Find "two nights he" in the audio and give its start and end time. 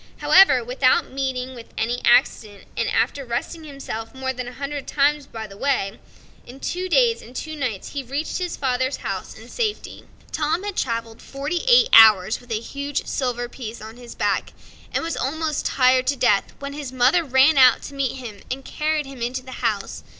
7.35-8.01